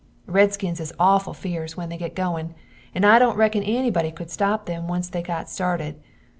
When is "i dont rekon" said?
3.05-3.61